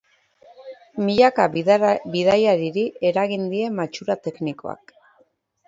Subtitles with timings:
[1.09, 4.99] Milaka bidaiariri eragin die matxura teknikoak.